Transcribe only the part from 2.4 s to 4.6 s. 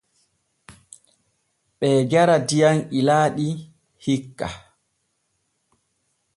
diyam ilaaɗi hikka.